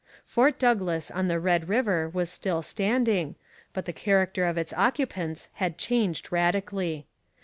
Fort 0.25 0.57
Douglas 0.57 1.11
on 1.11 1.27
the 1.27 1.39
Red 1.39 1.69
River 1.69 2.09
was 2.09 2.31
still 2.31 2.63
standing, 2.63 3.35
but 3.71 3.85
the 3.85 3.93
character 3.93 4.45
of 4.45 4.57
its 4.57 4.73
occupants 4.73 5.49
had 5.53 5.77
changed 5.77 6.31
radically. 6.31 7.05